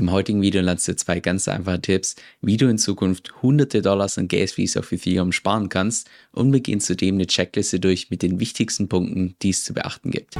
Im 0.00 0.10
heutigen 0.12 0.40
Video 0.40 0.62
lernst 0.62 0.88
du 0.88 0.96
zwei 0.96 1.20
ganz 1.20 1.46
einfache 1.46 1.82
Tipps, 1.82 2.16
wie 2.40 2.56
du 2.56 2.70
in 2.70 2.78
Zukunft 2.78 3.42
hunderte 3.42 3.82
Dollars 3.82 4.16
an 4.16 4.28
Gas 4.28 4.52
Fees 4.52 4.78
auf 4.78 4.90
Ethereum 4.92 5.30
sparen 5.30 5.68
kannst 5.68 6.08
und 6.32 6.50
wir 6.54 6.60
gehen 6.60 6.80
zudem 6.80 7.16
eine 7.16 7.26
Checkliste 7.26 7.80
durch 7.80 8.08
mit 8.08 8.22
den 8.22 8.40
wichtigsten 8.40 8.88
Punkten, 8.88 9.36
die 9.42 9.50
es 9.50 9.62
zu 9.62 9.74
beachten 9.74 10.10
gibt. 10.10 10.36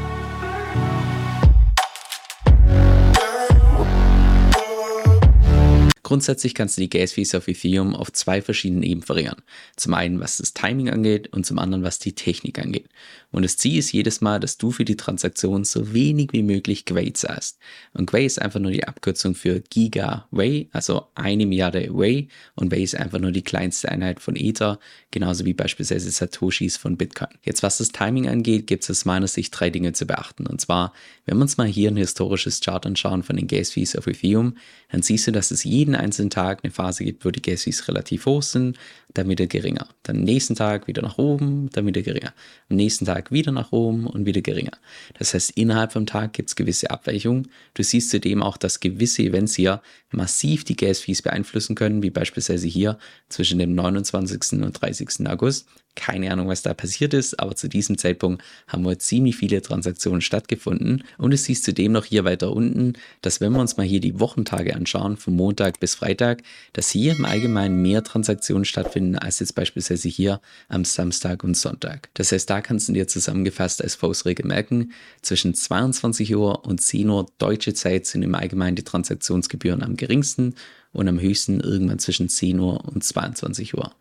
Grundsätzlich 6.10 6.56
kannst 6.56 6.76
du 6.76 6.80
die 6.80 6.90
Gas 6.90 7.12
Fees 7.12 7.36
auf 7.36 7.46
Ethereum 7.46 7.94
auf 7.94 8.10
zwei 8.10 8.42
verschiedenen 8.42 8.82
Ebenen 8.82 9.08
variieren. 9.08 9.42
Zum 9.76 9.94
einen, 9.94 10.18
was 10.18 10.38
das 10.38 10.54
Timing 10.54 10.90
angeht 10.90 11.28
und 11.32 11.46
zum 11.46 11.60
anderen, 11.60 11.84
was 11.84 12.00
die 12.00 12.16
Technik 12.16 12.58
angeht. 12.58 12.88
Und 13.30 13.44
das 13.44 13.56
Ziel 13.56 13.78
ist 13.78 13.92
jedes 13.92 14.20
Mal, 14.20 14.40
dass 14.40 14.58
du 14.58 14.72
für 14.72 14.84
die 14.84 14.96
Transaktion 14.96 15.62
so 15.62 15.94
wenig 15.94 16.32
wie 16.32 16.42
möglich 16.42 16.84
Gwei 16.84 17.10
zahlst. 17.14 17.60
Und 17.92 18.10
Gwei 18.10 18.24
ist 18.24 18.42
einfach 18.42 18.58
nur 18.58 18.72
die 18.72 18.82
Abkürzung 18.82 19.36
für 19.36 19.60
Giga 19.60 20.26
Wei, 20.32 20.66
also 20.72 21.06
eine 21.14 21.46
Milliarde 21.46 21.90
Wei. 21.90 22.26
Und 22.56 22.72
Wei 22.72 22.80
ist 22.80 22.96
einfach 22.96 23.20
nur 23.20 23.30
die 23.30 23.42
kleinste 23.42 23.88
Einheit 23.88 24.18
von 24.18 24.34
Ether, 24.34 24.80
genauso 25.12 25.44
wie 25.44 25.54
beispielsweise 25.54 26.10
Satoshis 26.10 26.76
von 26.76 26.96
Bitcoin. 26.96 27.30
Jetzt, 27.44 27.62
was 27.62 27.78
das 27.78 27.90
Timing 27.90 28.26
angeht, 28.26 28.66
gibt 28.66 28.82
es 28.82 28.90
aus 28.90 29.04
meiner 29.04 29.28
Sicht 29.28 29.54
drei 29.56 29.70
Dinge 29.70 29.92
zu 29.92 30.06
beachten. 30.06 30.48
Und 30.48 30.60
zwar, 30.60 30.92
wenn 31.26 31.38
wir 31.38 31.42
uns 31.42 31.56
mal 31.56 31.68
hier 31.68 31.88
ein 31.88 31.96
historisches 31.96 32.58
Chart 32.58 32.84
anschauen 32.84 33.22
von 33.22 33.36
den 33.36 33.46
Gas 33.46 33.70
Fees 33.70 33.94
auf 33.94 34.08
Ethereum, 34.08 34.56
dann 34.90 35.02
siehst 35.02 35.28
du, 35.28 35.30
dass 35.30 35.52
es 35.52 35.62
jeden 35.62 35.99
einzelnen 36.00 36.30
Tag 36.30 36.60
eine 36.62 36.72
Phase 36.72 37.04
gibt, 37.04 37.24
wo 37.24 37.30
die 37.30 37.42
Gas 37.42 37.62
Fees 37.62 37.86
relativ 37.88 38.26
hoch 38.26 38.42
sind, 38.42 38.76
dann 39.14 39.28
wieder 39.28 39.46
geringer. 39.46 39.88
Dann 40.02 40.20
nächsten 40.20 40.54
Tag 40.54 40.86
wieder 40.86 41.02
nach 41.02 41.18
oben, 41.18 41.68
dann 41.72 41.86
wieder 41.86 42.02
geringer. 42.02 42.32
Am 42.68 42.76
nächsten 42.76 43.04
Tag 43.04 43.32
wieder 43.32 43.52
nach 43.52 43.72
oben 43.72 44.06
und 44.06 44.26
wieder 44.26 44.40
geringer. 44.40 44.72
Das 45.18 45.34
heißt, 45.34 45.50
innerhalb 45.56 45.92
vom 45.92 46.06
Tag 46.06 46.32
gibt 46.32 46.48
es 46.48 46.56
gewisse 46.56 46.90
Abweichungen. 46.90 47.50
Du 47.74 47.82
siehst 47.82 48.10
zudem 48.10 48.42
auch, 48.42 48.56
dass 48.56 48.80
gewisse 48.80 49.22
Events 49.22 49.54
hier 49.54 49.82
massiv 50.12 50.64
die 50.64 50.76
Gas 50.76 51.00
Fees 51.00 51.22
beeinflussen 51.22 51.74
können, 51.74 52.02
wie 52.02 52.10
beispielsweise 52.10 52.66
hier 52.66 52.98
zwischen 53.28 53.58
dem 53.58 53.74
29. 53.74 54.62
und 54.62 54.72
30. 54.72 55.28
August. 55.28 55.66
Keine 55.96 56.32
Ahnung, 56.32 56.46
was 56.46 56.62
da 56.62 56.72
passiert 56.72 57.14
ist, 57.14 57.40
aber 57.40 57.56
zu 57.56 57.68
diesem 57.68 57.98
Zeitpunkt 57.98 58.42
haben 58.68 58.84
wohl 58.84 58.98
ziemlich 58.98 59.36
viele 59.36 59.60
Transaktionen 59.60 60.20
stattgefunden. 60.20 61.02
Und 61.18 61.34
es 61.34 61.44
siehst 61.44 61.64
zudem 61.64 61.92
noch 61.92 62.04
hier 62.04 62.24
weiter 62.24 62.52
unten, 62.52 62.92
dass 63.22 63.40
wenn 63.40 63.52
wir 63.52 63.60
uns 63.60 63.76
mal 63.76 63.84
hier 63.84 64.00
die 64.00 64.20
Wochentage 64.20 64.76
anschauen, 64.76 65.16
von 65.16 65.34
Montag 65.34 65.80
bis 65.80 65.89
Freitag, 65.94 66.42
dass 66.72 66.90
hier 66.90 67.16
im 67.16 67.24
Allgemeinen 67.24 67.80
mehr 67.82 68.02
Transaktionen 68.02 68.64
stattfinden 68.64 69.16
als 69.16 69.40
jetzt 69.40 69.54
beispielsweise 69.54 70.08
hier 70.08 70.40
am 70.68 70.84
Samstag 70.84 71.44
und 71.44 71.56
Sonntag. 71.56 72.08
Das 72.14 72.32
heißt, 72.32 72.48
da 72.48 72.60
kannst 72.60 72.88
du 72.88 72.92
dir 72.92 73.08
zusammengefasst 73.08 73.82
als 73.82 73.94
Faustregel 73.94 74.46
merken, 74.46 74.92
zwischen 75.22 75.54
22 75.54 76.34
Uhr 76.34 76.64
und 76.64 76.80
10 76.80 77.08
Uhr 77.08 77.26
deutsche 77.38 77.74
Zeit 77.74 78.06
sind 78.06 78.22
im 78.22 78.34
Allgemeinen 78.34 78.76
die 78.76 78.84
Transaktionsgebühren 78.84 79.82
am 79.82 79.96
geringsten 79.96 80.54
und 80.92 81.08
am 81.08 81.20
höchsten 81.20 81.60
irgendwann 81.60 81.98
zwischen 81.98 82.28
10 82.28 82.58
Uhr 82.58 82.84
und 82.84 83.04
22 83.04 83.76
Uhr. 83.76 83.92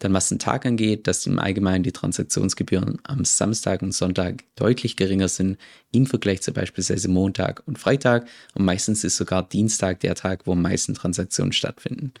Dann 0.00 0.12
was 0.12 0.28
den 0.28 0.38
Tag 0.38 0.66
angeht, 0.66 1.06
dass 1.06 1.26
im 1.26 1.38
Allgemeinen 1.38 1.84
die 1.84 1.92
Transaktionsgebühren 1.92 2.98
am 3.04 3.24
Samstag 3.24 3.80
und 3.80 3.92
Sonntag 3.92 4.42
deutlich 4.56 4.96
geringer 4.96 5.28
sind 5.28 5.56
im 5.92 6.06
Vergleich 6.06 6.42
zu 6.42 6.52
beispielsweise 6.52 7.08
Montag 7.08 7.62
und 7.66 7.78
Freitag 7.78 8.26
und 8.54 8.64
meistens 8.64 9.04
ist 9.04 9.16
sogar 9.16 9.48
Dienstag 9.48 10.00
der 10.00 10.16
Tag, 10.16 10.46
wo 10.46 10.52
am 10.52 10.62
meisten 10.62 10.94
Transaktionen 10.94 11.52
stattfinden. 11.52 12.12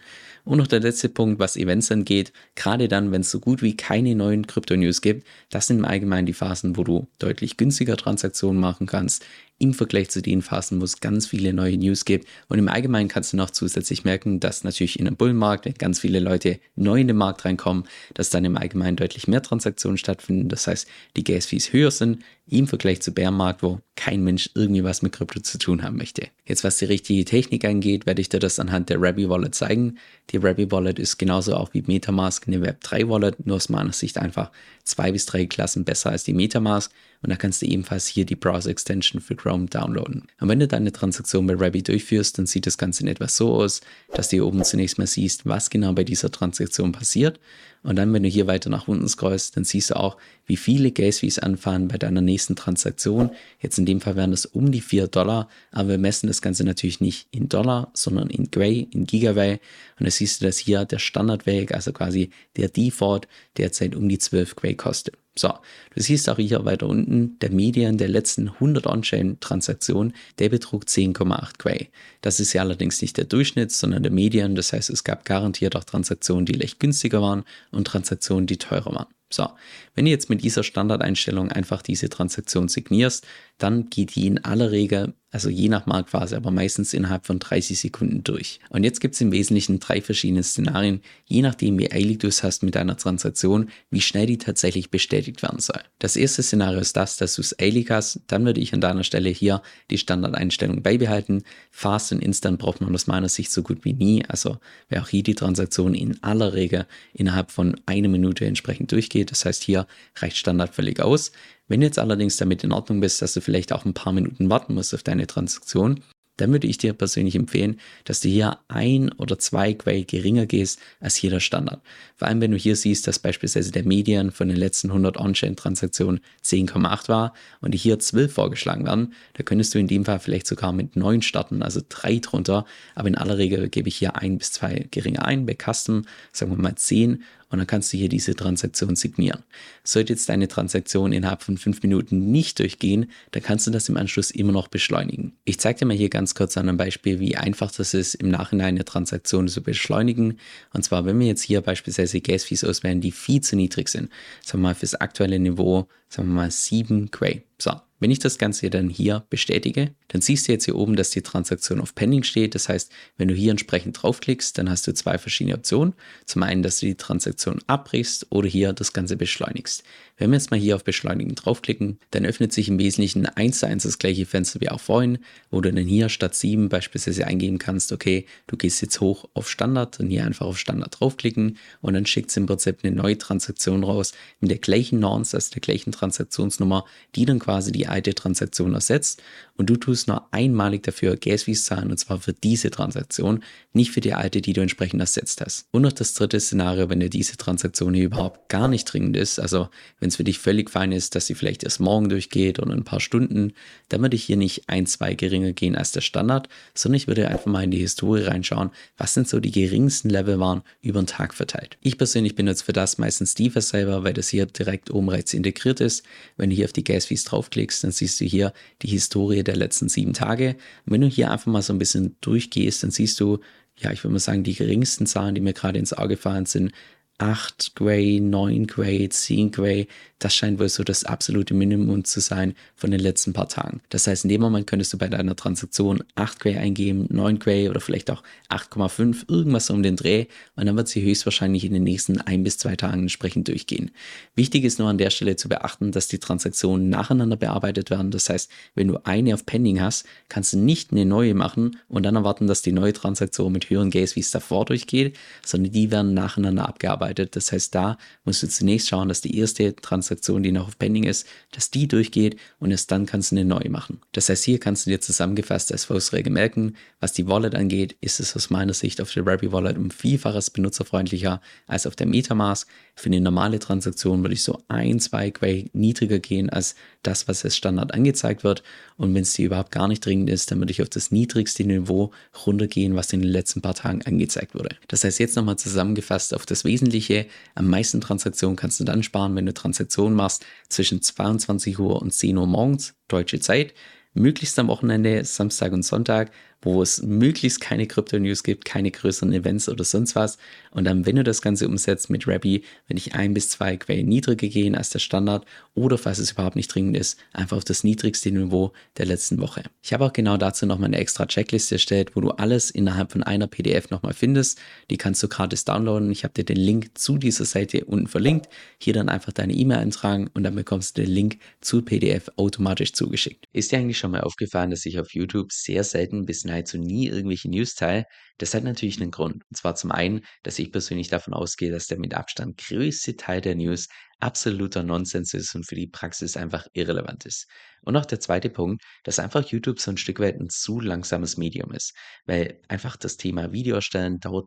Und 0.44 0.58
noch 0.58 0.68
der 0.68 0.80
letzte 0.80 1.08
Punkt, 1.08 1.40
was 1.40 1.56
Events 1.56 1.90
angeht, 1.90 2.32
gerade 2.54 2.86
dann, 2.86 3.10
wenn 3.10 3.22
es 3.22 3.30
so 3.30 3.40
gut 3.40 3.60
wie 3.60 3.76
keine 3.76 4.14
neuen 4.14 4.46
Krypto-News 4.46 5.00
gibt, 5.00 5.26
das 5.50 5.66
sind 5.66 5.78
im 5.78 5.84
Allgemeinen 5.84 6.26
die 6.26 6.32
Phasen, 6.32 6.76
wo 6.76 6.84
du 6.84 7.08
deutlich 7.18 7.56
günstiger 7.56 7.96
Transaktionen 7.96 8.60
machen 8.60 8.86
kannst, 8.86 9.24
im 9.58 9.72
Vergleich 9.72 10.10
zu 10.10 10.20
den 10.20 10.42
Phasen, 10.42 10.80
wo 10.80 10.84
es 10.84 11.00
ganz 11.00 11.26
viele 11.26 11.52
neue 11.52 11.78
News 11.78 12.04
gibt. 12.04 12.28
Und 12.48 12.58
im 12.58 12.68
Allgemeinen 12.68 13.08
kannst 13.08 13.32
du 13.32 13.36
noch 13.36 13.50
zusätzlich 13.50 14.04
merken, 14.04 14.40
dass 14.40 14.64
natürlich 14.64 14.98
in 14.98 15.06
einem 15.06 15.16
Bullenmarkt, 15.16 15.64
wenn 15.64 15.74
ganz 15.74 16.00
viele 16.00 16.18
Leute 16.18 16.58
neu 16.74 17.00
in 17.00 17.08
den 17.08 17.16
Markt 17.16 17.44
reinkommen, 17.44 17.84
dass 18.14 18.30
dann 18.30 18.44
im 18.44 18.56
Allgemeinen 18.56 18.96
deutlich 18.96 19.28
mehr 19.28 19.42
Transaktionen 19.42 19.96
stattfinden. 19.96 20.48
Das 20.48 20.66
heißt, 20.66 20.88
die 21.16 21.24
Gas-Fees 21.24 21.72
höher 21.72 21.90
sind 21.90 22.22
im 22.46 22.66
Vergleich 22.66 23.00
zu 23.00 23.12
Bärmarkt, 23.12 23.62
wo 23.62 23.80
kein 23.96 24.22
Mensch 24.22 24.50
irgendwie 24.54 24.84
was 24.84 25.02
mit 25.02 25.12
Krypto 25.12 25.40
zu 25.40 25.56
tun 25.56 25.82
haben 25.82 25.96
möchte. 25.96 26.28
Jetzt, 26.46 26.62
was 26.62 26.76
die 26.76 26.84
richtige 26.84 27.24
Technik 27.24 27.64
angeht, 27.64 28.06
werde 28.06 28.20
ich 28.20 28.28
dir 28.28 28.40
das 28.40 28.58
anhand 28.58 28.90
der 28.90 29.00
Rabby 29.00 29.30
Wallet 29.30 29.54
zeigen. 29.54 29.98
Die 30.30 30.36
Rabby 30.36 30.70
Wallet 30.70 30.98
ist 30.98 31.16
genauso 31.16 31.56
auch 31.56 31.72
wie 31.72 31.82
Metamask 31.86 32.46
eine 32.46 32.58
Web3 32.58 33.08
Wallet, 33.08 33.46
nur 33.46 33.56
aus 33.56 33.70
meiner 33.70 33.92
Sicht 33.92 34.18
einfach 34.18 34.50
zwei 34.82 35.12
bis 35.12 35.24
drei 35.24 35.46
Klassen 35.46 35.84
besser 35.84 36.10
als 36.10 36.24
die 36.24 36.34
Metamask. 36.34 36.92
Und 37.22 37.30
da 37.30 37.36
kannst 37.36 37.62
du 37.62 37.66
ebenfalls 37.66 38.06
hier 38.06 38.26
die 38.26 38.36
Browser 38.36 38.68
Extension 38.68 39.22
für 39.22 39.34
Chrome 39.34 39.66
downloaden. 39.66 40.26
Und 40.40 40.48
wenn 40.48 40.58
du 40.58 40.68
deine 40.68 40.92
Transaktion 40.92 41.46
bei 41.46 41.54
Rabby 41.54 41.82
durchführst, 41.82 42.36
dann 42.36 42.44
sieht 42.44 42.66
das 42.66 42.76
Ganze 42.76 43.04
in 43.04 43.08
etwa 43.08 43.28
so 43.28 43.54
aus, 43.54 43.80
dass 44.12 44.28
du 44.28 44.36
hier 44.36 44.46
oben 44.46 44.62
zunächst 44.64 44.98
mal 44.98 45.06
siehst, 45.06 45.46
was 45.46 45.70
genau 45.70 45.94
bei 45.94 46.04
dieser 46.04 46.30
Transaktion 46.30 46.92
passiert. 46.92 47.40
Und 47.82 47.96
dann, 47.96 48.12
wenn 48.12 48.22
du 48.22 48.28
hier 48.28 48.46
weiter 48.46 48.70
nach 48.70 48.88
unten 48.88 49.08
scrollst, 49.08 49.56
dann 49.56 49.64
siehst 49.64 49.90
du 49.90 49.96
auch, 49.96 50.16
wie 50.46 50.56
viele 50.56 50.90
Gas 50.90 51.18
Fees 51.20 51.38
anfahren 51.38 51.88
bei 51.88 51.98
deiner 51.98 52.22
nächsten 52.22 52.33
Transaktion. 52.38 53.30
Jetzt 53.60 53.78
in 53.78 53.86
dem 53.86 54.00
Fall 54.00 54.16
wären 54.16 54.30
das 54.30 54.46
um 54.46 54.72
die 54.72 54.80
4 54.80 55.08
Dollar, 55.08 55.48
aber 55.70 55.90
wir 55.90 55.98
messen 55.98 56.26
das 56.26 56.42
Ganze 56.42 56.64
natürlich 56.64 57.00
nicht 57.00 57.28
in 57.30 57.48
Dollar, 57.48 57.90
sondern 57.94 58.30
in 58.30 58.50
Gray, 58.50 58.88
in 58.90 59.06
Gigaway. 59.06 59.60
Und 59.98 60.06
da 60.06 60.10
siehst 60.10 60.40
du, 60.40 60.46
dass 60.46 60.58
hier 60.58 60.84
der 60.84 60.98
Standardweg, 60.98 61.74
also 61.74 61.92
quasi 61.92 62.30
der 62.56 62.68
Default, 62.68 63.28
derzeit 63.56 63.94
um 63.94 64.08
die 64.08 64.18
12 64.18 64.56
Gray 64.56 64.74
kostet. 64.74 65.16
So, 65.36 65.52
du 65.94 66.00
siehst 66.00 66.28
auch 66.28 66.36
hier 66.36 66.64
weiter 66.64 66.86
unten, 66.86 67.38
der 67.40 67.50
Median 67.50 67.98
der 67.98 68.06
letzten 68.08 68.48
100 68.50 68.86
On-Chain-Transaktionen, 68.86 70.14
der 70.38 70.48
betrug 70.48 70.84
10,8 70.84 71.58
Quay. 71.58 71.88
Das 72.20 72.38
ist 72.38 72.52
ja 72.52 72.62
allerdings 72.62 73.02
nicht 73.02 73.16
der 73.16 73.24
Durchschnitt, 73.24 73.72
sondern 73.72 74.04
der 74.04 74.12
Median. 74.12 74.54
Das 74.54 74.72
heißt, 74.72 74.90
es 74.90 75.02
gab 75.02 75.24
garantiert 75.24 75.74
auch 75.74 75.82
Transaktionen, 75.82 76.46
die 76.46 76.52
leicht 76.52 76.78
günstiger 76.78 77.20
waren 77.20 77.42
und 77.72 77.88
Transaktionen, 77.88 78.46
die 78.46 78.58
teurer 78.58 78.94
waren. 78.94 79.06
So, 79.34 79.48
wenn 79.94 80.04
du 80.04 80.10
jetzt 80.10 80.30
mit 80.30 80.42
dieser 80.42 80.62
Standardeinstellung 80.62 81.50
einfach 81.50 81.82
diese 81.82 82.08
Transaktion 82.08 82.68
signierst, 82.68 83.26
dann 83.58 83.90
geht 83.90 84.14
die 84.14 84.26
in 84.26 84.44
aller 84.44 84.70
Regel, 84.70 85.14
also 85.34 85.50
je 85.50 85.68
nach 85.68 85.86
Marktphase, 85.86 86.36
aber 86.36 86.52
meistens 86.52 86.94
innerhalb 86.94 87.26
von 87.26 87.40
30 87.40 87.76
Sekunden 87.76 88.22
durch. 88.22 88.60
Und 88.68 88.84
jetzt 88.84 89.00
gibt 89.00 89.16
es 89.16 89.20
im 89.20 89.32
Wesentlichen 89.32 89.80
drei 89.80 90.00
verschiedene 90.00 90.44
Szenarien, 90.44 91.00
je 91.24 91.42
nachdem 91.42 91.76
wie 91.76 91.90
eilig 91.90 92.18
du 92.18 92.28
es 92.28 92.44
hast 92.44 92.62
mit 92.62 92.76
deiner 92.76 92.96
Transaktion, 92.96 93.68
wie 93.90 94.00
schnell 94.00 94.26
die 94.26 94.38
tatsächlich 94.38 94.90
bestätigt 94.90 95.42
werden 95.42 95.58
soll. 95.58 95.80
Das 95.98 96.14
erste 96.14 96.44
Szenario 96.44 96.78
ist 96.78 96.96
das, 96.96 97.16
dass 97.16 97.34
du 97.34 97.40
es 97.40 97.58
eilig 97.58 97.90
hast, 97.90 98.20
dann 98.28 98.44
würde 98.44 98.60
ich 98.60 98.72
an 98.74 98.80
deiner 98.80 99.02
Stelle 99.02 99.28
hier 99.28 99.60
die 99.90 99.98
Standardeinstellung 99.98 100.84
beibehalten. 100.84 101.42
Fast 101.72 102.12
und 102.12 102.22
Instant 102.22 102.60
braucht 102.60 102.80
man 102.80 102.94
aus 102.94 103.08
meiner 103.08 103.28
Sicht 103.28 103.50
so 103.50 103.64
gut 103.64 103.84
wie 103.84 103.92
nie, 103.92 104.24
also 104.28 104.58
wäre 104.88 105.02
auch 105.02 105.08
hier 105.08 105.24
die 105.24 105.34
Transaktion 105.34 105.94
in 105.94 106.22
aller 106.22 106.52
Regel 106.54 106.86
innerhalb 107.12 107.50
von 107.50 107.74
einer 107.86 108.08
Minute 108.08 108.46
entsprechend 108.46 108.92
durchgeht. 108.92 109.32
Das 109.32 109.44
heißt, 109.44 109.64
hier 109.64 109.88
reicht 110.14 110.36
Standard 110.36 110.72
völlig 110.72 111.00
aus. 111.00 111.32
Wenn 111.68 111.80
du 111.80 111.86
jetzt 111.86 111.98
allerdings 111.98 112.36
damit 112.36 112.62
in 112.62 112.72
Ordnung 112.72 113.00
bist, 113.00 113.22
dass 113.22 113.34
du 113.34 113.40
vielleicht 113.40 113.72
auch 113.72 113.84
ein 113.84 113.94
paar 113.94 114.12
Minuten 114.12 114.50
warten 114.50 114.74
musst 114.74 114.94
auf 114.94 115.02
deine 115.02 115.26
Transaktion, 115.26 116.02
dann 116.36 116.50
würde 116.50 116.66
ich 116.66 116.78
dir 116.78 116.94
persönlich 116.94 117.36
empfehlen, 117.36 117.78
dass 118.04 118.20
du 118.20 118.28
hier 118.28 118.58
ein 118.66 119.12
oder 119.12 119.38
zwei 119.38 119.72
Quell 119.72 120.04
geringer 120.04 120.46
gehst 120.46 120.80
als 120.98 121.14
hier 121.14 121.30
der 121.30 121.40
Standard. 121.40 121.80
Vor 122.16 122.26
allem, 122.26 122.40
wenn 122.40 122.50
du 122.50 122.56
hier 122.56 122.74
siehst, 122.74 123.06
dass 123.06 123.20
beispielsweise 123.20 123.70
der 123.70 123.84
Median 123.84 124.32
von 124.32 124.48
den 124.48 124.56
letzten 124.56 124.88
100 124.88 125.16
On-Chain-Transaktionen 125.16 126.20
10,8 126.42 127.08
war 127.08 127.34
und 127.60 127.72
die 127.72 127.78
hier 127.78 128.00
12 128.00 128.32
vorgeschlagen 128.32 128.84
werden, 128.84 129.12
da 129.34 129.44
könntest 129.44 129.74
du 129.74 129.78
in 129.78 129.86
dem 129.86 130.04
Fall 130.04 130.18
vielleicht 130.18 130.48
sogar 130.48 130.72
mit 130.72 130.96
9 130.96 131.22
starten, 131.22 131.62
also 131.62 131.80
3 131.88 132.18
drunter. 132.18 132.66
Aber 132.96 133.08
in 133.08 133.16
aller 133.16 133.38
Regel 133.38 133.68
gebe 133.68 133.88
ich 133.88 133.96
hier 133.96 134.16
ein 134.16 134.38
bis 134.38 134.50
zwei 134.50 134.88
geringer 134.90 135.24
ein, 135.24 135.46
bei 135.46 135.54
Custom 135.54 136.04
sagen 136.32 136.50
wir 136.50 136.60
mal 136.60 136.74
10 136.74 137.22
und 137.54 137.58
dann 137.60 137.66
kannst 137.68 137.92
du 137.92 137.96
hier 137.96 138.08
diese 138.08 138.34
Transaktion 138.34 138.96
signieren. 138.96 139.44
Sollte 139.84 140.12
jetzt 140.12 140.28
deine 140.28 140.48
Transaktion 140.48 141.12
innerhalb 141.12 141.42
von 141.42 141.56
fünf 141.56 141.82
Minuten 141.82 142.32
nicht 142.32 142.58
durchgehen, 142.58 143.06
dann 143.30 143.44
kannst 143.44 143.66
du 143.66 143.70
das 143.70 143.88
im 143.88 143.96
Anschluss 143.96 144.32
immer 144.32 144.50
noch 144.50 144.66
beschleunigen. 144.66 145.36
Ich 145.44 145.60
zeige 145.60 145.78
dir 145.78 145.86
mal 145.86 145.96
hier 145.96 146.08
ganz 146.10 146.34
kurz 146.34 146.56
an 146.56 146.68
einem 146.68 146.76
Beispiel, 146.76 147.20
wie 147.20 147.36
einfach 147.36 147.70
das 147.70 147.94
ist, 147.94 148.16
im 148.16 148.28
Nachhinein 148.28 148.74
eine 148.74 148.84
Transaktion 148.84 149.46
zu 149.46 149.62
beschleunigen. 149.62 150.38
Und 150.72 150.84
zwar, 150.84 151.06
wenn 151.06 151.18
wir 151.20 151.28
jetzt 151.28 151.42
hier 151.42 151.60
beispielsweise 151.60 152.20
Gas-Fees 152.20 152.64
auswählen, 152.64 153.00
die 153.00 153.12
viel 153.12 153.40
zu 153.40 153.54
niedrig 153.54 153.88
sind, 153.88 154.10
sagen 154.42 154.62
wir 154.62 154.70
mal 154.70 154.74
fürs 154.74 154.96
aktuelle 154.96 155.38
Niveau, 155.38 155.86
sagen 156.08 156.28
wir 156.28 156.34
mal 156.34 156.50
7 156.50 157.12
Gray. 157.12 157.44
So, 157.58 157.70
wenn 158.04 158.10
ich 158.10 158.18
das 158.18 158.36
Ganze 158.36 158.68
dann 158.68 158.90
hier 158.90 159.24
bestätige, 159.30 159.94
dann 160.08 160.20
siehst 160.20 160.46
du 160.46 160.52
jetzt 160.52 160.66
hier 160.66 160.76
oben, 160.76 160.94
dass 160.94 161.08
die 161.08 161.22
Transaktion 161.22 161.80
auf 161.80 161.94
Pending 161.94 162.22
steht. 162.22 162.54
Das 162.54 162.68
heißt, 162.68 162.92
wenn 163.16 163.28
du 163.28 163.34
hier 163.34 163.50
entsprechend 163.50 164.02
draufklickst, 164.02 164.58
dann 164.58 164.68
hast 164.68 164.86
du 164.86 164.92
zwei 164.92 165.16
verschiedene 165.16 165.56
Optionen. 165.56 165.94
Zum 166.26 166.42
einen, 166.42 166.62
dass 166.62 166.80
du 166.80 166.86
die 166.86 166.96
Transaktion 166.96 167.60
abbrichst 167.66 168.26
oder 168.28 168.46
hier 168.46 168.74
das 168.74 168.92
Ganze 168.92 169.16
beschleunigst. 169.16 169.84
Wenn 170.16 170.30
wir 170.30 170.36
jetzt 170.36 170.50
mal 170.50 170.60
hier 170.60 170.76
auf 170.76 170.84
Beschleunigen 170.84 171.34
draufklicken, 171.34 171.98
dann 172.10 172.24
öffnet 172.24 172.52
sich 172.52 172.68
im 172.68 172.78
Wesentlichen 172.78 173.26
eins 173.26 173.60
zu 173.60 173.66
eins 173.66 173.82
das 173.82 173.98
gleiche 173.98 174.26
Fenster 174.26 174.60
wie 174.60 174.68
auch 174.68 174.80
vorhin, 174.80 175.18
wo 175.50 175.60
du 175.60 175.72
dann 175.72 175.86
hier 175.86 176.08
statt 176.08 176.36
7 176.36 176.68
beispielsweise 176.68 177.26
eingeben 177.26 177.58
kannst, 177.58 177.90
okay, 177.90 178.26
du 178.46 178.56
gehst 178.56 178.80
jetzt 178.82 179.00
hoch 179.00 179.28
auf 179.34 179.50
Standard 179.50 179.98
und 179.98 180.10
hier 180.10 180.24
einfach 180.24 180.46
auf 180.46 180.58
Standard 180.58 181.00
draufklicken 181.00 181.56
und 181.80 181.94
dann 181.94 182.06
schickt 182.06 182.30
es 182.30 182.36
im 182.36 182.46
Prinzip 182.46 182.80
eine 182.84 182.94
neue 182.94 183.18
Transaktion 183.18 183.82
raus 183.82 184.12
mit 184.38 184.50
der 184.50 184.58
gleichen 184.58 185.00
Nonce, 185.00 185.34
also 185.34 185.50
der 185.52 185.62
gleichen 185.62 185.90
Transaktionsnummer, 185.90 186.84
die 187.16 187.24
dann 187.24 187.40
quasi 187.40 187.72
die 187.72 187.88
alte 187.94 188.14
Transaktion 188.14 188.74
ersetzt 188.74 189.22
und 189.56 189.70
du 189.70 189.76
tust 189.76 190.08
nur 190.08 190.26
einmalig 190.32 190.82
dafür 190.82 191.16
Gas-Fees 191.16 191.64
zahlen 191.64 191.92
und 191.92 191.96
zwar 191.96 192.18
für 192.18 192.32
diese 192.32 192.70
Transaktion, 192.70 193.44
nicht 193.72 193.92
für 193.92 194.00
die 194.00 194.14
alte, 194.14 194.42
die 194.42 194.52
du 194.52 194.60
entsprechend 194.60 195.00
ersetzt 195.00 195.40
hast. 195.40 195.68
Und 195.70 195.82
noch 195.82 195.92
das 195.92 196.12
dritte 196.14 196.40
Szenario, 196.40 196.90
wenn 196.90 196.98
dir 196.98 197.08
diese 197.08 197.36
Transaktion 197.36 197.94
hier 197.94 198.04
überhaupt 198.04 198.48
gar 198.48 198.66
nicht 198.66 198.84
dringend 198.84 199.16
ist, 199.16 199.38
also 199.38 199.68
wenn 200.00 200.08
es 200.08 200.16
für 200.16 200.24
dich 200.24 200.40
völlig 200.40 200.70
fein 200.70 200.90
ist, 200.90 201.14
dass 201.14 201.26
sie 201.26 201.36
vielleicht 201.36 201.62
erst 201.62 201.78
morgen 201.78 202.08
durchgeht 202.08 202.58
oder 202.58 202.72
ein 202.72 202.84
paar 202.84 203.00
Stunden, 203.00 203.52
dann 203.88 204.02
würde 204.02 204.16
ich 204.16 204.24
hier 204.24 204.36
nicht 204.36 204.68
ein, 204.68 204.86
zwei 204.86 205.14
geringer 205.14 205.52
gehen 205.52 205.76
als 205.76 205.92
der 205.92 206.00
Standard, 206.00 206.48
sondern 206.74 206.96
ich 206.96 207.06
würde 207.06 207.28
einfach 207.28 207.46
mal 207.46 207.62
in 207.62 207.70
die 207.70 207.78
Historie 207.78 208.22
reinschauen, 208.22 208.70
was 208.96 209.14
denn 209.14 209.24
so 209.24 209.38
die 209.38 209.52
geringsten 209.52 210.10
Level 210.10 210.40
waren 210.40 210.62
über 210.82 211.00
den 211.00 211.06
Tag 211.06 211.32
verteilt. 211.32 211.78
Ich 211.80 211.96
persönlich 211.96 212.34
benutze 212.34 212.64
für 212.64 212.72
das 212.72 212.98
meistens 212.98 213.34
Diva 213.34 213.60
selber, 213.60 214.02
weil 214.02 214.14
das 214.14 214.28
hier 214.28 214.46
direkt 214.46 214.90
oben 214.90 215.08
rechts 215.08 215.32
integriert 215.32 215.80
ist. 215.80 216.04
Wenn 216.36 216.50
du 216.50 216.56
hier 216.56 216.64
auf 216.64 216.72
die 216.72 216.82
Gas 216.82 217.06
Fees 217.06 217.24
draufklickst, 217.24 217.73
dann 217.82 217.90
siehst 217.90 218.20
du 218.20 218.24
hier 218.24 218.52
die 218.82 218.88
Historie 218.88 219.42
der 219.42 219.56
letzten 219.56 219.88
sieben 219.88 220.12
Tage. 220.12 220.50
Und 220.86 220.92
wenn 220.92 221.00
du 221.00 221.06
hier 221.08 221.30
einfach 221.30 221.46
mal 221.46 221.62
so 221.62 221.72
ein 221.72 221.78
bisschen 221.78 222.16
durchgehst, 222.20 222.82
dann 222.82 222.90
siehst 222.90 223.18
du, 223.20 223.38
ja, 223.76 223.90
ich 223.90 224.04
würde 224.04 224.12
mal 224.12 224.20
sagen, 224.20 224.44
die 224.44 224.54
geringsten 224.54 225.06
Zahlen, 225.06 225.34
die 225.34 225.40
mir 225.40 225.52
gerade 225.52 225.78
ins 225.78 225.92
Auge 225.92 226.16
fallen, 226.16 226.46
sind 226.46 226.72
8 227.18 227.76
Gray, 227.76 228.18
9 228.18 228.66
Gray, 228.66 229.08
10 229.08 229.52
Gray, 229.52 229.86
das 230.18 230.34
scheint 230.34 230.58
wohl 230.58 230.68
so 230.68 230.82
das 230.82 231.04
absolute 231.04 231.54
Minimum 231.54 232.04
zu 232.04 232.20
sein 232.20 232.54
von 232.74 232.90
den 232.90 232.98
letzten 232.98 233.32
paar 233.32 233.48
Tagen. 233.48 233.82
Das 233.90 234.06
heißt, 234.06 234.24
in 234.24 234.30
dem 234.30 234.40
Moment 234.40 234.66
könntest 234.66 234.92
du 234.92 234.98
bei 234.98 235.08
deiner 235.08 235.36
Transaktion 235.36 236.02
8 236.16 236.40
Gray 236.40 236.56
eingeben, 236.56 237.06
9 237.10 237.38
Gray 237.38 237.68
oder 237.68 237.80
vielleicht 237.80 238.10
auch 238.10 238.22
8,5, 238.48 239.28
irgendwas 239.28 239.70
um 239.70 239.82
den 239.82 239.94
Dreh 239.94 240.26
und 240.56 240.66
dann 240.66 240.76
wird 240.76 240.88
sie 240.88 241.02
höchstwahrscheinlich 241.02 241.64
in 241.64 241.72
den 241.72 241.84
nächsten 241.84 242.20
ein 242.20 242.42
bis 242.42 242.58
zwei 242.58 242.74
Tagen 242.74 243.02
entsprechend 243.02 243.46
durchgehen. 243.46 243.92
Wichtig 244.34 244.64
ist 244.64 244.80
nur 244.80 244.88
an 244.88 244.98
der 244.98 245.10
Stelle 245.10 245.36
zu 245.36 245.48
beachten, 245.48 245.92
dass 245.92 246.08
die 246.08 246.18
Transaktionen 246.18 246.88
nacheinander 246.88 247.36
bearbeitet 247.36 247.90
werden. 247.90 248.10
Das 248.10 248.28
heißt, 248.28 248.50
wenn 248.74 248.88
du 248.88 248.98
eine 249.04 249.34
auf 249.34 249.46
Pending 249.46 249.80
hast, 249.80 250.04
kannst 250.28 250.52
du 250.52 250.58
nicht 250.58 250.90
eine 250.90 251.04
neue 251.04 251.34
machen 251.34 251.78
und 251.86 252.02
dann 252.02 252.16
erwarten, 252.16 252.48
dass 252.48 252.62
die 252.62 252.72
neue 252.72 252.92
Transaktion 252.92 253.52
mit 253.52 253.70
höheren 253.70 253.90
Gas 253.90 254.16
wie 254.16 254.20
es 254.20 254.32
davor 254.32 254.64
durchgeht, 254.64 255.16
sondern 255.44 255.70
die 255.70 255.92
werden 255.92 256.14
nacheinander 256.14 256.68
abgearbeitet 256.68 257.03
arbeitet. 257.04 257.36
Das 257.36 257.52
heißt, 257.52 257.74
da 257.74 257.98
musst 258.24 258.42
du 258.42 258.48
zunächst 258.48 258.88
schauen, 258.88 259.08
dass 259.08 259.20
die 259.20 259.38
erste 259.38 259.76
Transaktion, 259.76 260.42
die 260.42 260.52
noch 260.52 260.68
auf 260.68 260.78
Pending 260.78 261.04
ist, 261.04 261.26
dass 261.52 261.70
die 261.70 261.86
durchgeht 261.86 262.36
und 262.58 262.70
erst 262.70 262.90
dann 262.90 263.06
kannst 263.06 263.30
du 263.30 263.36
eine 263.36 263.44
neue 263.44 263.68
machen. 263.70 264.00
Das 264.12 264.28
heißt, 264.28 264.44
hier 264.44 264.58
kannst 264.58 264.86
du 264.86 264.90
dir 264.90 265.00
zusammengefasst 265.00 265.72
als 265.72 265.84
Faustregel 265.84 266.32
merken, 266.32 266.74
was 267.00 267.12
die 267.12 267.26
Wallet 267.26 267.54
angeht, 267.54 267.96
ist 268.00 268.20
es 268.20 268.34
aus 268.36 268.50
meiner 268.50 268.74
Sicht 268.74 269.00
auf 269.00 269.12
der 269.12 269.26
Rappi 269.26 269.52
Wallet 269.52 269.76
um 269.76 269.90
Vielfaches 269.90 270.50
benutzerfreundlicher 270.50 271.40
als 271.66 271.86
auf 271.86 271.96
der 271.96 272.06
Metamask. 272.06 272.68
Für 272.94 273.06
eine 273.06 273.20
normale 273.20 273.58
Transaktion 273.58 274.22
würde 274.22 274.34
ich 274.34 274.42
so 274.42 274.62
ein, 274.68 275.00
zwei 275.00 275.30
Quay 275.30 275.70
niedriger 275.72 276.18
gehen 276.18 276.48
als 276.50 276.74
das, 277.02 277.28
was 277.28 277.44
als 277.44 277.56
Standard 277.56 277.92
angezeigt 277.92 278.44
wird. 278.44 278.62
Und 278.96 279.14
wenn 279.14 279.22
es 279.22 279.34
dir 279.34 279.46
überhaupt 279.46 279.72
gar 279.72 279.88
nicht 279.88 280.04
dringend 280.04 280.30
ist, 280.30 280.50
dann 280.50 280.60
würde 280.60 280.70
ich 280.70 280.80
auf 280.80 280.88
das 280.88 281.10
niedrigste 281.10 281.64
Niveau 281.64 282.12
runtergehen, 282.46 282.94
was 282.94 283.12
in 283.12 283.20
den 283.20 283.30
letzten 283.30 283.60
paar 283.60 283.74
Tagen 283.74 284.02
angezeigt 284.02 284.54
wurde. 284.54 284.76
Das 284.88 285.04
heißt, 285.04 285.18
jetzt 285.18 285.36
nochmal 285.36 285.56
zusammengefasst 285.56 286.32
auf 286.34 286.46
das 286.46 286.64
Wesentliche 286.64 286.93
Wesentliche. 286.94 287.26
Am 287.54 287.68
meisten 287.68 288.00
Transaktionen 288.00 288.56
kannst 288.56 288.80
du 288.80 288.84
dann 288.84 289.02
sparen, 289.02 289.34
wenn 289.36 289.46
du 289.46 289.52
Transaktionen 289.52 290.16
machst 290.16 290.46
zwischen 290.68 291.02
22 291.02 291.78
Uhr 291.78 292.00
und 292.00 292.12
10 292.12 292.38
Uhr 292.38 292.46
morgens, 292.46 292.94
deutsche 293.08 293.40
Zeit. 293.40 293.74
Möglichst 294.14 294.58
am 294.60 294.68
Wochenende, 294.68 295.24
Samstag 295.24 295.72
und 295.72 295.82
Sonntag, 295.82 296.30
wo 296.64 296.82
es 296.82 297.02
möglichst 297.02 297.60
keine 297.60 297.86
Krypto-News 297.86 298.42
gibt, 298.42 298.64
keine 298.64 298.90
größeren 298.90 299.32
Events 299.32 299.68
oder 299.68 299.84
sonst 299.84 300.16
was. 300.16 300.38
Und 300.70 300.84
dann, 300.84 301.06
wenn 301.06 301.16
du 301.16 301.24
das 301.24 301.42
Ganze 301.42 301.68
umsetzt 301.68 302.10
mit 302.10 302.26
Rabbi, 302.26 302.64
wenn 302.88 302.96
ich 302.96 303.14
ein 303.14 303.34
bis 303.34 303.50
zwei 303.50 303.76
Quellen 303.76 304.08
niedriger 304.08 304.48
gehen 304.48 304.74
als 304.74 304.90
der 304.90 304.98
Standard 304.98 305.44
oder 305.74 305.98
falls 305.98 306.18
es 306.18 306.32
überhaupt 306.32 306.56
nicht 306.56 306.74
dringend 306.74 306.96
ist, 306.96 307.18
einfach 307.32 307.56
auf 307.56 307.64
das 307.64 307.84
niedrigste 307.84 308.30
Niveau 308.30 308.72
der 308.96 309.06
letzten 309.06 309.40
Woche. 309.40 309.62
Ich 309.82 309.92
habe 309.92 310.04
auch 310.04 310.12
genau 310.12 310.36
dazu 310.36 310.66
nochmal 310.66 310.88
eine 310.88 310.98
extra 310.98 311.26
Checkliste 311.26 311.76
erstellt, 311.76 312.16
wo 312.16 312.20
du 312.20 312.30
alles 312.30 312.70
innerhalb 312.70 313.12
von 313.12 313.22
einer 313.22 313.46
PDF 313.46 313.90
nochmal 313.90 314.14
findest. 314.14 314.58
Die 314.90 314.96
kannst 314.96 315.22
du 315.22 315.28
gratis 315.28 315.64
downloaden. 315.64 316.10
Ich 316.10 316.24
habe 316.24 316.34
dir 316.34 316.44
den 316.44 316.56
Link 316.56 316.96
zu 316.98 317.18
dieser 317.18 317.44
Seite 317.44 317.84
unten 317.84 318.06
verlinkt. 318.06 318.48
Hier 318.78 318.94
dann 318.94 319.08
einfach 319.08 319.32
deine 319.32 319.52
E-Mail 319.52 319.78
eintragen 319.78 320.30
und 320.34 320.44
dann 320.44 320.54
bekommst 320.54 320.96
du 320.96 321.02
den 321.02 321.10
Link 321.10 321.38
zu 321.60 321.82
PDF 321.82 322.30
automatisch 322.36 322.92
zugeschickt. 322.92 323.46
Ist 323.52 323.72
dir 323.72 323.78
eigentlich 323.78 323.98
schon 323.98 324.12
mal 324.12 324.22
aufgefallen, 324.22 324.70
dass 324.70 324.86
ich 324.86 324.98
auf 324.98 325.14
YouTube 325.14 325.52
sehr 325.52 325.84
selten 325.84 326.26
bis 326.26 326.44
nahezu 326.54 326.78
nie 326.78 327.08
irgendwelche 327.08 327.50
News 327.50 327.74
teile. 327.74 328.04
Das 328.38 328.54
hat 328.54 328.64
natürlich 328.64 329.00
einen 329.00 329.10
Grund. 329.10 329.42
Und 329.48 329.56
zwar 329.56 329.74
zum 329.74 329.90
einen, 329.92 330.22
dass 330.42 330.58
ich 330.58 330.72
persönlich 330.72 331.08
davon 331.08 331.34
ausgehe, 331.34 331.70
dass 331.70 331.86
der 331.86 331.98
mit 331.98 332.14
Abstand 332.14 332.56
größte 332.58 333.16
Teil 333.16 333.40
der 333.40 333.54
News 333.54 333.88
absoluter 334.20 334.82
Nonsens 334.82 335.34
ist 335.34 335.54
und 335.54 335.66
für 335.66 335.74
die 335.74 335.86
Praxis 335.86 336.36
einfach 336.36 336.66
irrelevant 336.72 337.26
ist. 337.26 337.46
Und 337.82 337.96
auch 337.96 338.06
der 338.06 338.20
zweite 338.20 338.50
Punkt, 338.50 338.82
dass 339.02 339.18
einfach 339.18 339.44
YouTube 339.46 339.78
so 339.78 339.90
ein 339.90 339.98
Stück 339.98 340.20
weit 340.20 340.40
ein 340.40 340.48
zu 340.48 340.80
langsames 340.80 341.36
Medium 341.36 341.72
ist, 341.72 341.94
weil 342.24 342.60
einfach 342.68 342.96
das 342.96 343.16
Thema 343.16 343.52
Video 343.52 343.76
erstellen 343.76 344.20
dauert 344.20 344.46